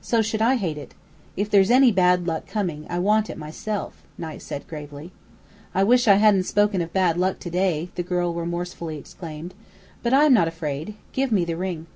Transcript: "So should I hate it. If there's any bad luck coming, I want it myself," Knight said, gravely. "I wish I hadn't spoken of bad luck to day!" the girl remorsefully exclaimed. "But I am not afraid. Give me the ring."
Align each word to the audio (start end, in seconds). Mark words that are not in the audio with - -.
"So 0.00 0.20
should 0.20 0.42
I 0.42 0.56
hate 0.56 0.76
it. 0.76 0.94
If 1.36 1.48
there's 1.48 1.70
any 1.70 1.92
bad 1.92 2.26
luck 2.26 2.44
coming, 2.48 2.86
I 2.90 2.98
want 2.98 3.30
it 3.30 3.38
myself," 3.38 4.02
Knight 4.18 4.42
said, 4.42 4.66
gravely. 4.66 5.12
"I 5.76 5.84
wish 5.84 6.08
I 6.08 6.14
hadn't 6.16 6.42
spoken 6.42 6.80
of 6.82 6.92
bad 6.92 7.16
luck 7.16 7.38
to 7.38 7.50
day!" 7.50 7.90
the 7.94 8.02
girl 8.02 8.34
remorsefully 8.34 8.98
exclaimed. 8.98 9.54
"But 10.02 10.12
I 10.12 10.24
am 10.24 10.34
not 10.34 10.48
afraid. 10.48 10.94
Give 11.12 11.30
me 11.30 11.44
the 11.44 11.56
ring." 11.56 11.86